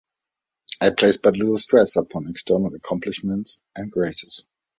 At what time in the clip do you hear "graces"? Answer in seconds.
3.91-4.47